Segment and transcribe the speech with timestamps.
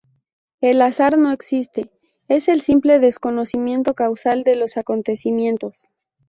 [0.61, 1.91] El azar no existe;
[2.27, 5.75] es el simple desconocimiento causal de los acontecimientos.